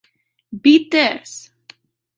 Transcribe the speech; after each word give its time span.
Beat 0.59 0.89
This! 0.89 1.51